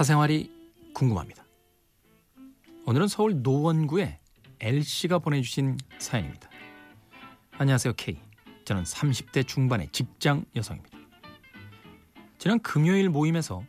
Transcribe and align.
사생활이 0.00 0.50
궁금합니다. 0.94 1.44
오늘은 2.86 3.06
서울 3.06 3.42
노원구의 3.42 4.18
L씨가 4.58 5.18
보내주신 5.18 5.76
사연입니다. 5.98 6.48
안녕하세요 7.58 7.92
K. 7.98 8.18
저는 8.64 8.84
30대 8.84 9.46
중반의 9.46 9.90
직장 9.92 10.46
여성입니다. 10.56 10.96
지난 12.38 12.60
금요일 12.60 13.10
모임에서 13.10 13.62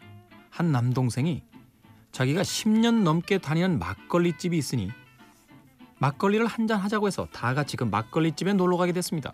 한 0.49 0.71
남동생이 0.71 1.43
자기가 2.13 2.43
10년 2.43 3.01
넘게 3.03 3.39
다니는 3.39 3.77
막걸리집이 3.77 4.57
있으니 4.57 4.89
막걸리를 5.97 6.45
한 6.45 6.65
잔 6.65 6.79
하자고 6.79 7.07
해서 7.07 7.27
다 7.33 7.53
같이 7.53 7.75
그 7.75 7.83
막걸리집에 7.83 8.53
놀러 8.53 8.77
가게 8.77 8.93
됐습니다. 8.93 9.33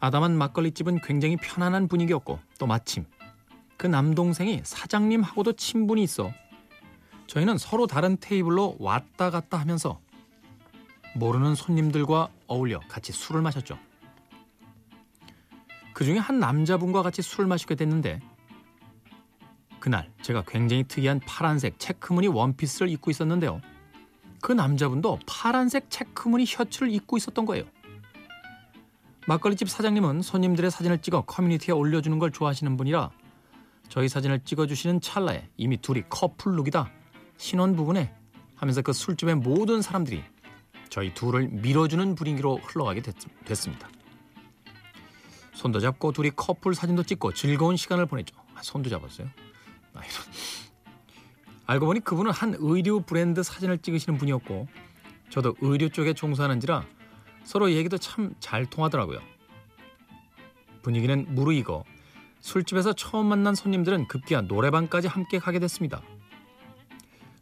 아담한 0.00 0.36
막걸리집은 0.36 1.00
굉장히 1.00 1.38
편안한 1.38 1.88
분위기였고 1.88 2.38
또 2.58 2.66
마침 2.66 3.06
그 3.78 3.86
남동생이 3.86 4.60
사장님하고도 4.64 5.54
친분이 5.54 6.02
있어 6.02 6.32
저희는 7.28 7.56
서로 7.56 7.86
다른 7.86 8.18
테이블로 8.20 8.76
왔다 8.80 9.30
갔다 9.30 9.56
하면서 9.56 10.00
모르는 11.14 11.54
손님들과 11.54 12.28
어울려 12.48 12.80
같이 12.88 13.12
술을 13.12 13.40
마셨죠. 13.40 13.78
그 15.94 16.04
중에 16.04 16.18
한 16.18 16.38
남자분과 16.38 17.02
같이 17.02 17.22
술을 17.22 17.46
마시게 17.46 17.76
됐는데 17.76 18.20
그날 19.78 20.10
제가 20.22 20.42
굉장히 20.46 20.84
특이한 20.84 21.20
파란색 21.20 21.78
체크무늬 21.78 22.26
원피스를 22.28 22.88
입고 22.90 23.10
있었는데요. 23.10 23.60
그 24.40 24.52
남자분도 24.52 25.20
파란색 25.26 25.90
체크무늬 25.90 26.46
셔츠를 26.46 26.90
입고 26.92 27.16
있었던 27.16 27.46
거예요. 27.46 27.64
막걸리집 29.26 29.68
사장님은 29.68 30.22
손님들의 30.22 30.70
사진을 30.70 30.98
찍어 30.98 31.22
커뮤니티에 31.22 31.74
올려주는 31.74 32.18
걸 32.18 32.32
좋아하시는 32.32 32.76
분이라 32.76 33.10
저희 33.88 34.08
사진을 34.08 34.40
찍어주시는 34.44 35.00
찰나에 35.00 35.48
이미 35.56 35.76
둘이 35.76 36.02
커플룩이다. 36.08 36.90
신혼 37.36 37.74
부분에 37.76 38.14
하면서 38.56 38.82
그 38.82 38.92
술집의 38.92 39.36
모든 39.36 39.80
사람들이 39.82 40.22
저희 40.90 41.12
둘을 41.14 41.48
밀어주는 41.48 42.14
분위기로 42.14 42.58
흘러가게 42.58 43.00
됐, 43.00 43.14
습니다 43.54 43.88
손도 45.54 45.80
잡고 45.80 46.12
둘이 46.12 46.30
커플 46.34 46.74
사진도 46.74 47.02
찍고 47.02 47.32
즐거운 47.34 47.76
시간을 47.76 48.06
보냈죠. 48.06 48.34
아, 48.54 48.62
손도 48.62 48.88
잡았어요. 48.90 49.28
아, 49.94 50.00
알고 51.66 51.86
보니 51.86 52.00
그분은 52.00 52.32
한 52.32 52.56
의류 52.58 53.02
브랜드 53.02 53.42
사진을 53.42 53.78
찍으시는 53.78 54.18
분이었고 54.18 54.68
저도 55.30 55.54
의류 55.60 55.90
쪽에 55.90 56.14
종사하는지라 56.14 56.84
서로 57.44 57.70
얘기도 57.72 57.98
참 57.98 58.34
잘 58.40 58.66
통하더라고요. 58.66 59.20
분위기는 60.82 61.26
무르익어 61.34 61.84
술집에서 62.40 62.92
처음 62.92 63.26
만난 63.26 63.54
손님들은 63.54 64.08
급기야 64.08 64.42
노래방까지 64.42 65.08
함께 65.08 65.38
가게 65.38 65.58
됐습니다. 65.58 66.02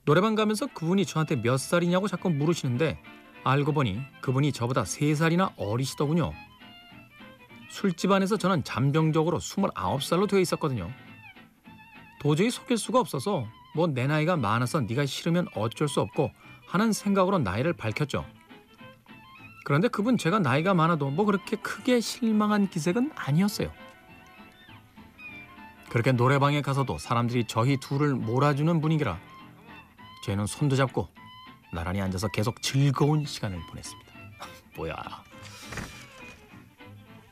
노래방 0.04 0.34
가면서 0.34 0.66
그분이 0.66 1.04
저한테 1.04 1.36
몇 1.36 1.58
살이냐고 1.58 2.08
자꾸 2.08 2.30
물으시는데 2.30 2.98
알고 3.44 3.72
보니 3.72 4.00
그분이 4.20 4.52
저보다 4.52 4.84
3살이나 4.84 5.52
어리시더군요. 5.56 6.32
술집 7.70 8.10
안에서 8.10 8.36
저는 8.36 8.64
잠정적으로 8.64 9.38
29살로 9.38 10.28
되어 10.28 10.40
있었거든요. 10.40 10.90
도저히 12.20 12.50
속일 12.50 12.78
수가 12.78 13.00
없어서 13.00 13.46
뭐 13.74 13.86
내 13.88 14.06
나이가 14.06 14.36
많아서 14.36 14.80
네가 14.80 15.04
싫으면 15.06 15.48
어쩔 15.54 15.86
수 15.86 16.00
없고 16.00 16.30
하는 16.66 16.92
생각으로 16.92 17.38
나이를 17.38 17.74
밝혔죠. 17.74 18.24
그런데 19.64 19.88
그분 19.88 20.16
제가 20.16 20.38
나이가 20.38 20.74
많아도 20.74 21.10
뭐 21.10 21.24
그렇게 21.26 21.56
크게 21.56 22.00
실망한 22.00 22.68
기색은 22.70 23.12
아니었어요. 23.14 23.70
그렇게 25.88 26.12
노래방에 26.12 26.62
가서도 26.62 26.98
사람들이 26.98 27.44
저희 27.46 27.76
둘을 27.76 28.14
몰아주는 28.14 28.80
분위기라 28.80 29.18
저희는 30.24 30.46
손도 30.46 30.76
잡고 30.76 31.08
나란히 31.72 32.00
앉아서 32.00 32.28
계속 32.28 32.60
즐거운 32.62 33.24
시간을 33.24 33.60
보냈습니다. 33.68 34.12
뭐야. 34.76 34.94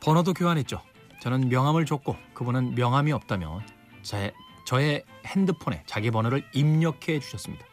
번호도 0.00 0.34
교환했죠. 0.34 0.80
저는 1.20 1.48
명함을 1.48 1.86
줬고 1.86 2.16
그분은 2.34 2.74
명함이 2.74 3.10
없다며 3.12 3.62
제, 4.02 4.32
저의 4.66 5.02
핸드폰에 5.26 5.82
자기 5.86 6.10
번호를 6.10 6.44
입력해 6.52 7.18
주셨습니다. 7.20 7.64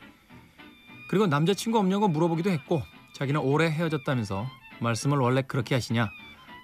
그리고 1.09 1.27
남자친구 1.27 1.77
없냐고 1.77 2.07
물어보기도 2.07 2.49
했고 2.49 2.81
자기는 3.15 3.41
오래 3.41 3.69
헤어졌다면서 3.69 4.47
말씀을 4.79 5.17
원래 5.17 5.41
그렇게 5.41 5.75
하시냐 5.75 6.09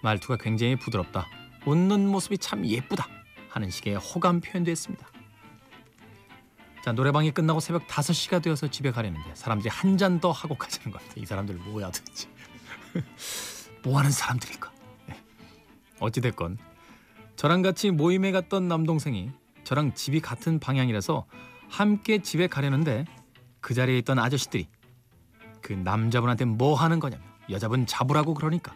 말투가 0.04 0.38
굉장히 0.38 0.78
부드럽다. 0.78 1.28
웃는 1.66 2.08
모습이 2.08 2.38
참 2.38 2.66
예쁘다. 2.66 3.17
하는 3.58 3.72
식의 3.72 3.96
호감 3.96 4.40
표현도 4.40 4.70
했습니다. 4.70 5.08
자 6.84 6.92
노래방이 6.92 7.32
끝나고 7.32 7.60
새벽 7.60 7.88
5시가 7.88 8.42
되어서 8.42 8.70
집에 8.70 8.92
가려는데 8.92 9.34
사람들이 9.34 9.70
한 9.70 9.98
잔 9.98 10.20
더 10.20 10.32
하고 10.32 10.56
가자는 10.56 10.92
겁니다. 10.92 11.14
이 11.18 11.26
사람들 11.26 11.56
뭐야 11.56 11.90
도대체 11.92 12.30
뭐 13.84 13.98
하는 13.98 14.12
사람들일까? 14.12 14.72
네. 15.08 15.20
어찌됐건 16.00 16.60
저랑 17.36 17.64
같이 17.64 17.90
모임에 17.92 18.32
갔던 18.32 18.68
남동생이 18.68 19.32
저랑 19.64 19.96
집이 19.96 20.22
같은 20.22 20.60
방향이라서 20.60 21.26
함께 21.68 22.22
집에 22.22 22.46
가려는데 22.48 23.06
그 23.60 23.74
자리에 23.74 23.98
있던 23.98 24.20
아저씨들이 24.20 24.70
그 25.62 25.74
남자분한테 25.74 26.46
뭐 26.46 26.76
하는 26.76 27.00
거냐며 27.00 27.24
여자분 27.50 27.88
잡으라고 27.88 28.36
그러니까 28.36 28.76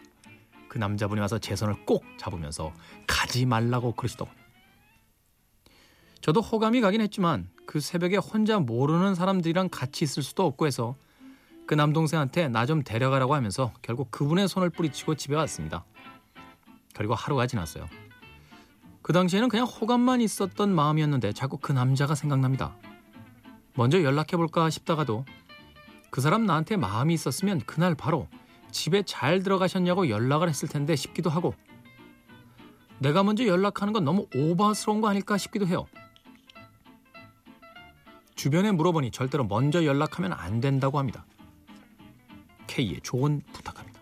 그 0.68 0.78
남자분이 0.78 1.20
와서 1.20 1.38
제 1.38 1.54
손을 1.54 1.86
꼭 1.86 2.04
잡으면서 2.18 2.74
가지 3.06 3.46
말라고 3.46 3.92
그러시더군요. 3.92 4.41
저도 6.22 6.40
호감이 6.40 6.80
가긴 6.80 7.00
했지만 7.00 7.48
그 7.66 7.80
새벽에 7.80 8.16
혼자 8.16 8.58
모르는 8.60 9.14
사람들이랑 9.14 9.68
같이 9.70 10.04
있을 10.04 10.22
수도 10.22 10.46
없고 10.46 10.66
해서 10.66 10.94
그 11.66 11.74
남동생한테 11.74 12.48
나 12.48 12.64
좀 12.66 12.82
데려가라고 12.82 13.34
하면서 13.34 13.72
결국 13.82 14.10
그분의 14.10 14.48
손을 14.48 14.70
뿌리치고 14.70 15.16
집에 15.16 15.34
왔습니다. 15.34 15.84
그리고 16.94 17.14
하루가 17.14 17.46
지났어요. 17.46 17.88
그 19.02 19.12
당시에는 19.12 19.48
그냥 19.48 19.66
호감만 19.66 20.20
있었던 20.20 20.72
마음이었는데 20.72 21.32
자꾸 21.32 21.58
그 21.58 21.72
남자가 21.72 22.14
생각납니다. 22.14 22.76
먼저 23.74 24.02
연락해 24.02 24.36
볼까 24.36 24.70
싶다가도 24.70 25.24
그 26.10 26.20
사람 26.20 26.46
나한테 26.46 26.76
마음이 26.76 27.14
있었으면 27.14 27.60
그날 27.66 27.96
바로 27.96 28.28
집에 28.70 29.02
잘 29.02 29.42
들어가셨냐고 29.42 30.08
연락을 30.08 30.48
했을 30.48 30.68
텐데 30.68 30.94
싶기도 30.94 31.30
하고 31.30 31.54
내가 33.00 33.24
먼저 33.24 33.44
연락하는 33.44 33.92
건 33.92 34.04
너무 34.04 34.28
오버스러운 34.36 35.00
거 35.00 35.08
아닐까 35.08 35.36
싶기도 35.36 35.66
해요. 35.66 35.86
주변에 38.42 38.72
물어보니 38.72 39.12
절대로 39.12 39.44
먼저 39.44 39.84
연락하면 39.84 40.32
안 40.32 40.60
된다고 40.60 40.98
합니다. 40.98 41.24
K의 42.66 42.98
조언 43.00 43.40
부탁합니다. 43.52 44.00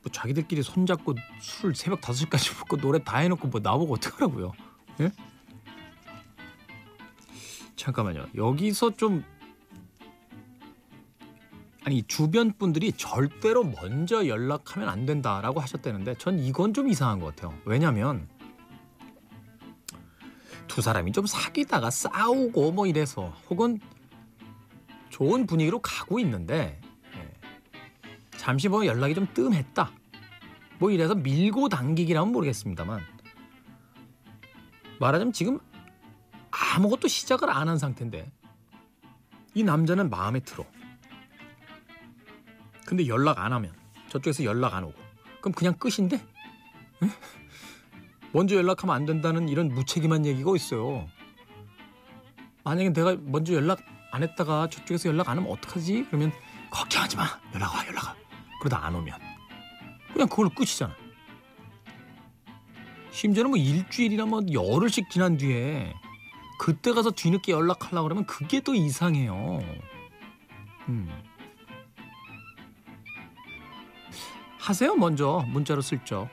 뭐 0.00 0.12
자기들끼리 0.12 0.62
손잡고 0.62 1.16
술 1.40 1.74
새벽 1.74 2.02
5시까지 2.02 2.56
먹고 2.56 2.76
노래 2.76 3.02
다 3.02 3.18
해놓고 3.18 3.48
뭐 3.48 3.60
나보고 3.60 3.94
어떡하라고요. 3.94 4.52
예? 5.00 5.10
잠깐만요. 7.74 8.26
여기서 8.36 8.92
좀 8.92 9.24
아니 11.82 12.04
주변 12.04 12.52
분들이 12.52 12.92
절대로 12.92 13.64
먼저 13.64 14.28
연락하면 14.28 14.88
안 14.88 15.04
된다라고 15.04 15.58
하셨다는데 15.58 16.14
전 16.18 16.38
이건 16.38 16.72
좀 16.74 16.88
이상한 16.88 17.18
것 17.18 17.34
같아요. 17.34 17.58
왜냐하면 17.64 18.28
두 20.68 20.80
사람이 20.80 21.12
좀 21.12 21.26
사귀다가 21.26 21.90
싸우고 21.90 22.72
뭐 22.72 22.86
이래서 22.86 23.34
혹은 23.50 23.78
좋은 25.10 25.46
분위기로 25.46 25.80
가고 25.80 26.18
있는데 26.20 26.80
예. 27.16 27.32
잠시 28.36 28.68
뭐 28.68 28.84
연락이 28.86 29.14
좀 29.14 29.26
뜸했다. 29.32 29.90
뭐 30.78 30.90
이래서 30.90 31.14
밀고 31.14 31.68
당기기라면 31.68 32.32
모르겠습니다만 32.32 33.00
말하자면 35.00 35.32
지금 35.32 35.60
아무것도 36.50 37.08
시작을 37.08 37.50
안 37.50 37.68
한 37.68 37.78
상태인데 37.78 38.30
이 39.54 39.62
남자는 39.62 40.10
마음에 40.10 40.40
들어. 40.40 40.64
근데 42.84 43.06
연락 43.06 43.38
안 43.38 43.52
하면 43.52 43.72
저쪽에서 44.08 44.44
연락 44.44 44.74
안 44.74 44.84
오고 44.84 44.94
그럼 45.40 45.52
그냥 45.54 45.74
끝인데? 45.74 46.20
응? 47.02 47.10
먼저 48.34 48.56
연락하면 48.56 48.96
안 48.96 49.06
된다는 49.06 49.48
이런 49.48 49.68
무책임한 49.68 50.26
얘기가 50.26 50.56
있어요. 50.56 51.08
만약에 52.64 52.92
내가 52.92 53.16
먼저 53.20 53.54
연락 53.54 53.78
안 54.10 54.24
했다가 54.24 54.68
저쪽에서 54.70 55.08
연락 55.08 55.28
안 55.28 55.38
하면 55.38 55.52
어떡하지? 55.52 56.06
그러면 56.08 56.32
걱정하지 56.68 57.16
마. 57.16 57.26
연락 57.54 57.72
와, 57.72 57.86
연락 57.86 58.04
와. 58.06 58.16
그러다 58.60 58.84
안 58.84 58.94
오면 58.96 59.16
그냥 60.12 60.28
그걸로 60.28 60.50
끝이잖아. 60.50 60.92
심지어는 63.12 63.50
뭐 63.52 63.58
일주일이나 63.58 64.26
뭐 64.26 64.42
열흘씩 64.52 65.10
지난 65.10 65.36
뒤에 65.36 65.94
그때 66.58 66.92
가서 66.92 67.12
뒤늦게 67.12 67.52
연락하려고 67.52 68.02
그러면 68.02 68.26
그게 68.26 68.58
또 68.60 68.74
이상해요. 68.74 69.60
음. 70.88 71.22
하세요 74.58 74.96
먼저 74.96 75.44
문자로 75.48 75.82
슬쩍 75.82 76.28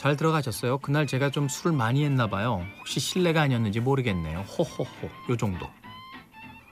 잘 0.00 0.16
들어가셨어요? 0.16 0.78
그날 0.78 1.06
제가 1.06 1.28
좀 1.28 1.46
술을 1.46 1.76
많이 1.76 2.06
했나 2.06 2.26
봐요. 2.26 2.66
혹시 2.78 2.98
실례가 2.98 3.42
아니었는지 3.42 3.80
모르겠네요. 3.80 4.38
호호호. 4.40 5.10
요 5.28 5.36
정도. 5.36 5.68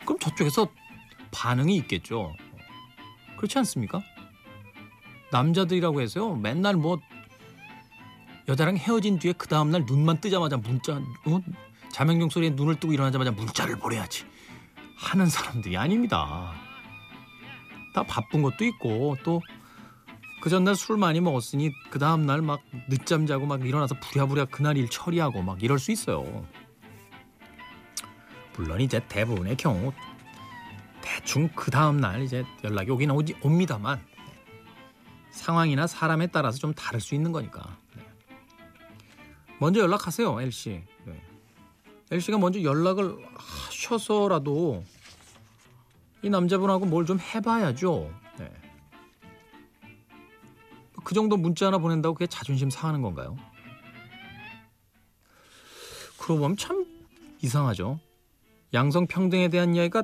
그럼 0.06 0.18
저쪽에서 0.18 0.66
반응이 1.30 1.76
있겠죠. 1.76 2.32
그렇지 3.36 3.58
않습니까? 3.58 4.00
남자들이라고 5.30 6.00
해서요. 6.00 6.36
맨날 6.36 6.76
뭐 6.76 6.98
여자랑 8.48 8.78
헤어진 8.78 9.18
뒤에 9.18 9.34
그 9.36 9.46
다음날 9.46 9.84
눈만 9.84 10.22
뜨자마자 10.22 10.56
문자 10.56 10.94
어? 10.94 11.42
자명종 11.92 12.30
소리에 12.30 12.48
눈을 12.48 12.80
뜨고 12.80 12.94
일어나자마자 12.94 13.30
문자를 13.30 13.78
보내야지 13.78 14.24
하는 14.96 15.26
사람들이 15.26 15.76
아닙니다. 15.76 16.54
다 17.92 18.02
바쁜 18.04 18.40
것도 18.40 18.64
있고 18.64 19.18
또 19.22 19.42
그 20.40 20.50
전날 20.50 20.76
술 20.76 20.96
많이 20.96 21.20
먹었으니 21.20 21.72
그 21.90 21.98
다음 21.98 22.24
날 22.24 22.42
막 22.42 22.60
늦잠 22.88 23.26
자고 23.26 23.46
막 23.46 23.66
일어나서 23.66 23.96
부랴부랴 24.00 24.46
그날 24.46 24.76
일 24.76 24.88
처리하고 24.88 25.42
막 25.42 25.62
이럴 25.62 25.78
수 25.78 25.90
있어요. 25.90 26.46
물론 28.56 28.80
이제 28.80 29.00
대부분의 29.08 29.56
경우 29.56 29.92
대충 31.00 31.48
그 31.54 31.70
다음 31.70 31.98
날 31.98 32.22
이제 32.22 32.44
연락이 32.64 32.90
오긴 32.90 33.10
오지, 33.10 33.36
옵니다만 33.42 34.00
상황이나 35.30 35.86
사람에 35.86 36.28
따라서 36.28 36.58
좀 36.58 36.72
다를 36.74 37.00
수 37.00 37.14
있는 37.14 37.32
거니까. 37.32 37.76
네. 37.96 38.02
먼저 39.58 39.80
연락하세요, 39.80 40.40
엘 40.40 40.52
씨. 40.52 40.82
네. 41.04 41.20
먼저 42.38 42.62
연락을 42.62 43.16
하셔서라도 43.36 44.84
이 46.22 46.30
남자분하고 46.30 46.86
뭘 46.86 47.06
좀 47.06 47.18
해봐야죠. 47.20 48.12
네. 51.08 51.08
그 51.08 51.14
정도 51.14 51.38
문자 51.38 51.68
하나 51.68 51.78
보낸다고 51.78 52.14
그게 52.14 52.26
자존심 52.26 52.68
상하는 52.68 53.00
건가요? 53.00 53.34
그러고 56.18 56.42
보면 56.42 56.58
참 56.58 56.84
이상하죠. 57.40 57.98
양성 58.74 59.06
평등에 59.06 59.48
대한 59.48 59.74
이야기가 59.74 60.02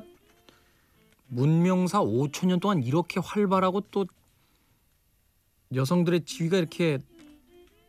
문명사 1.27 1.99
5천 2.01 2.47
년 2.47 2.59
동안 2.59 2.81
이렇게 2.81 3.19
활발하고 3.19 3.81
또 3.91 4.07
여성들의 5.75 6.25
지위가 6.25 6.57
이렇게 6.57 6.97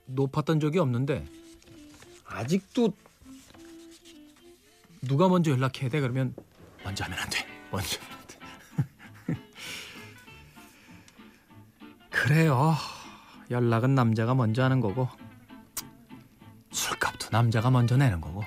높았던 0.05 0.61
적이 0.61 0.81
없는데 0.81 1.25
아직도 2.27 2.93
누가 5.01 5.31
먼저 5.31 5.53
연락해야 5.53 5.89
돼 5.89 6.03
그러면 6.03 6.35
먼저 6.85 7.05
하면 7.05 7.19
안 7.19 7.31
돼. 7.31 7.47
먼저 7.71 7.99
하면 7.99 8.19
안 8.19 8.27
돼. 8.27 9.41
그래요. 12.11 12.77
연락은 13.51 13.95
남자가 13.95 14.35
먼저 14.35 14.63
하는 14.65 14.81
거고 14.81 15.09
술값도 16.73 17.29
남자가 17.31 17.71
먼저 17.71 17.97
내는 17.97 18.21
거고 18.21 18.45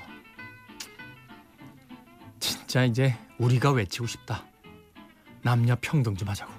진짜 2.39 2.83
이제 2.83 3.15
우리가 3.39 3.71
외치고 3.71 4.05
싶다. 4.05 4.45
남녀 5.41 5.75
평등 5.81 6.15
좀 6.15 6.27
하자고. 6.27 6.58